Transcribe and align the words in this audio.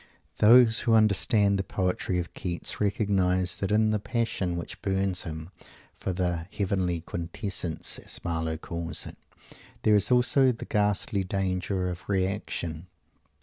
Those 0.37 0.79
who 0.79 0.95
understand 0.95 1.59
the 1.59 1.63
poetry 1.63 2.17
of 2.17 2.33
Keats 2.33 2.81
recognise 2.81 3.57
that 3.57 3.71
in 3.71 3.91
the 3.91 3.99
passion 3.99 4.55
which 4.55 4.81
burns 4.81 5.25
him 5.25 5.51
for 5.93 6.11
the 6.11 6.47
"heavenly 6.51 7.01
quintessence" 7.01 7.99
as 7.99 8.19
Marlowe 8.23 8.57
calls 8.57 9.05
it, 9.05 9.17
there 9.83 9.95
is 9.95 10.09
also 10.09 10.51
the 10.51 10.65
ghastly 10.65 11.23
danger 11.23 11.87
of 11.87 12.09
reaction. 12.09 12.87